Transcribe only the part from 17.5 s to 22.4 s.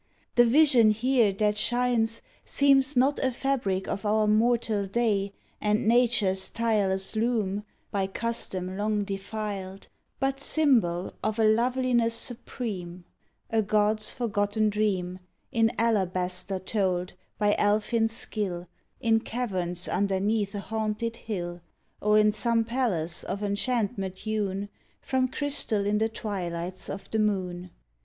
elfin skill In caverns underneath a haunted hill, Or in